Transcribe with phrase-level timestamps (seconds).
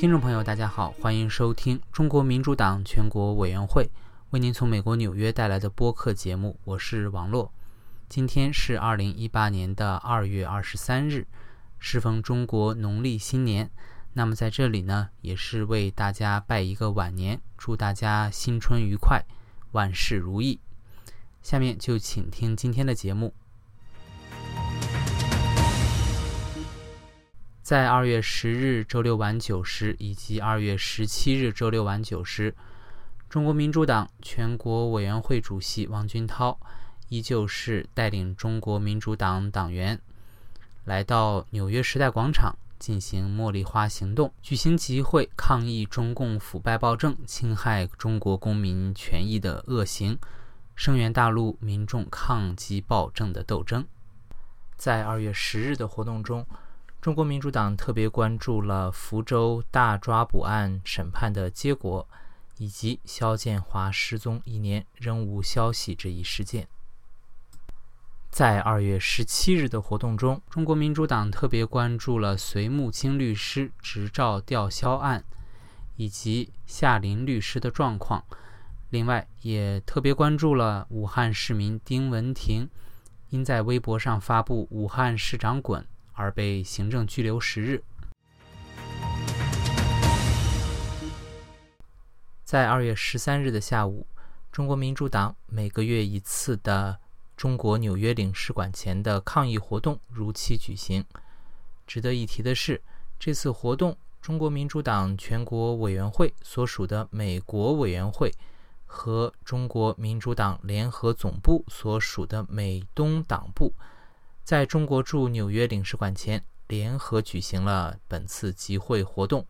[0.00, 3.90] 听众朋友，大家好，欢迎收听中国民主党全国委员会
[4.30, 7.52] 为您从美国纽约带来的播客节目，我是王洛。
[8.08, 11.26] 今天是二零一八年的二月二十三日，
[11.78, 13.70] 适逢中国农历新年。
[14.14, 19.22] 那么在这里呢，也是为大家拜一个晚年，祝大家新春愉快，
[19.72, 20.58] 万事如意。
[21.42, 23.34] 下面就请听今天的节目。
[27.70, 32.52] 在二月十日周六晚九时以及二月十七日周六晚九时，
[33.28, 36.58] 中国民主党全国委员会主席王军涛
[37.10, 40.00] 依旧是带领中国民主党党员
[40.84, 50.18] 来到纽约时代广场进行茉莉花行动，举行集会抗议中共腐败暴政侵害中国公民权益的恶行，
[50.74, 53.86] 声援大陆民众抗击暴政的斗争。
[54.74, 56.44] 在二月十日的活动中。
[57.00, 62.06] 中国民主党特别关注了福州大抓捕案审判的结果，
[62.58, 66.68] 以及肖建华失踪一年仍无消息这一事件。
[68.28, 75.24] 在二月十七日的活动中，中国民主党特别关注了隋木青律师执照吊销案，
[75.96, 78.22] 以及夏林律师的状况。
[78.90, 82.68] 另外，也特别关注了武汉市民丁文婷
[83.30, 85.82] 因在微博上发布“武汉市长滚”。
[86.20, 87.82] 而被行政拘留十日。
[92.44, 94.06] 在二月十三日的下午，
[94.52, 96.98] 中国民主党每个月一次的
[97.36, 101.02] 中国纽约领事馆前的抗议活动如期举行。
[101.86, 102.82] 值得一提的是，
[103.18, 108.30] 这次活动，中国民主党全国委员会所属的美国委员会
[108.84, 113.72] 和中国民主党联合总部所属的美东党部。
[114.50, 119.46] 在中国驻纽约领事馆前联合举行了本次集会活动，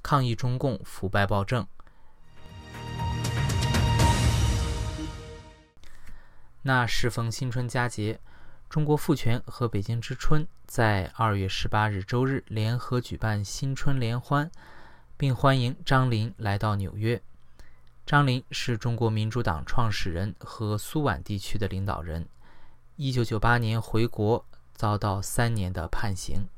[0.00, 1.66] 抗议中共腐败暴政。
[6.62, 8.20] 那适逢新春佳节，
[8.70, 14.48] 中国妇权和北京之春在二月十八日周日联合举办新春联欢，
[15.16, 17.20] 并欢迎张林来到纽约。
[18.06, 22.28] 张林是中国民主党创始人和苏皖地区的领导人。
[23.00, 24.44] 一九九八年回国，
[24.74, 26.48] 遭到三年的判刑。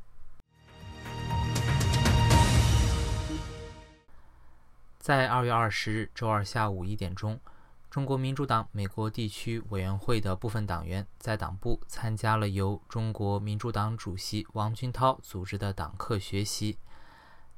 [4.98, 7.38] 在二月二十日周二下午一点钟，
[7.90, 16.78] 中国民主党美国地区委员会的部分党员在党部参加了由中国民主党主席王军涛组织的党课学习。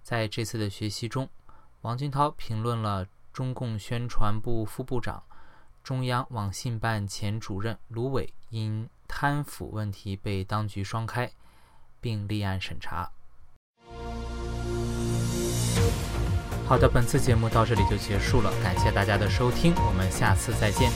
[0.03, 1.31] 在这次的学习中，
[1.83, 5.23] 王军涛评论了中共宣传部副部长。
[5.83, 11.31] 中央网信办前主任卢伟因贪腐问题被当局双开，
[12.01, 13.11] 并立案审查。
[16.67, 20.91] 好的，本次节目到这里就结束了，感谢大家的收听，我们下次再见。